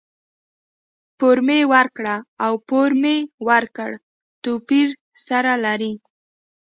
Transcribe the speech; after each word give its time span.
پور 1.19 1.37
مي 1.47 1.59
ورکړ 1.73 2.05
او 2.45 2.53
پور 2.67 2.89
مې 3.01 3.17
ورکړ؛ 3.47 3.91
توپير 4.43 4.89
سره 5.27 5.51
لري. 5.65 5.93